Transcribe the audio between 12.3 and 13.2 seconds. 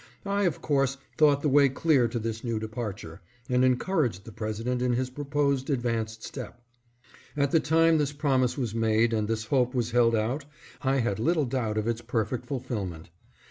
fulfilment.